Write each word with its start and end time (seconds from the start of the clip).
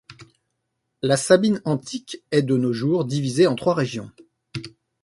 La 1.03 1.15
Sabine 1.15 1.61
antique 1.63 2.23
est 2.31 2.41
de 2.41 2.57
nos 2.57 2.73
jours 2.73 3.05
divisée 3.05 3.45
en 3.45 3.53
trois 3.55 3.75
régions. 3.75 4.09